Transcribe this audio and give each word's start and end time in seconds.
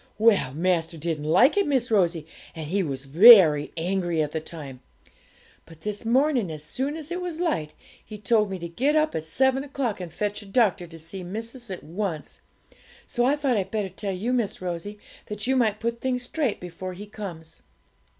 Well, 0.17 0.51
master 0.55 0.97
didn't 0.97 1.25
like 1.25 1.57
it, 1.57 1.67
Miss 1.67 1.91
Rosie, 1.91 2.25
and 2.55 2.65
he 2.67 2.81
was 2.81 3.05
very 3.05 3.71
angry 3.77 4.19
at 4.23 4.31
the 4.31 4.39
time; 4.41 4.79
but 5.67 5.81
this 5.81 6.05
morning, 6.05 6.51
as 6.51 6.63
soon 6.63 6.97
as 6.97 7.11
it 7.11 7.21
was 7.21 7.39
light, 7.39 7.75
he 8.03 8.17
told 8.17 8.49
me 8.49 8.57
to 8.57 8.67
get 8.67 8.95
up 8.95 9.13
at 9.13 9.25
seven 9.25 9.63
o'clock 9.63 10.01
and 10.01 10.11
fetch 10.11 10.41
a 10.41 10.47
doctor 10.47 10.87
to 10.87 10.97
see 10.97 11.21
missis 11.23 11.69
at 11.69 11.83
once. 11.83 12.41
So 13.05 13.25
I 13.25 13.35
thought 13.35 13.57
I'd 13.57 13.69
better 13.69 13.89
tell 13.89 14.11
you, 14.11 14.33
Miss 14.33 14.59
Rosie, 14.59 14.97
that 15.27 15.45
you 15.45 15.55
might 15.55 15.79
put 15.79 16.01
things 16.01 16.23
straight 16.23 16.59
before 16.59 16.93
he 16.93 17.05
comes.' 17.05 17.61